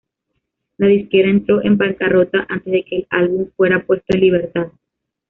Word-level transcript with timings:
La 0.77 0.87
disquera 0.87 1.29
entró 1.29 1.63
en 1.63 1.77
bancarrota 1.77 2.47
antes 2.49 2.73
de 2.73 2.83
que 2.83 2.95
el 2.95 3.07
álbum 3.11 3.51
fuera 3.55 3.85
puesto 3.85 4.15
en 4.15 4.21
libertad. 4.21 4.69